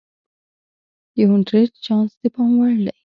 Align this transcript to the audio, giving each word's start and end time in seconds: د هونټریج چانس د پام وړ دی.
د 1.15 1.17
هونټریج 1.29 1.71
چانس 1.85 2.11
د 2.21 2.23
پام 2.33 2.51
وړ 2.59 2.73
دی. 2.85 2.91